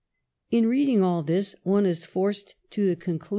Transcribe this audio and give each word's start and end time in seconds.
In 0.49 0.65
reading 0.65 1.03
all 1.03 1.21
this, 1.21 1.53
one 1.61 1.85
is 1.85 2.05
forced 2.07 2.55
to 2.71 2.87
the 2.87 2.95
conclu 2.95 3.29